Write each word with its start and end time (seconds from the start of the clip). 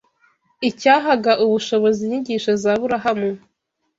Icyahaga 0.69 1.31
ubushobozi 1.45 1.99
inyigisho 2.03 2.51
za 2.61 2.69
Aburahamu 2.77 3.29